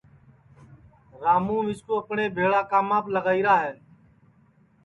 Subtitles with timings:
[1.23, 3.73] راموں مِسکُو اپٹؔے بھیݪا کاماپ لگائیرا ہے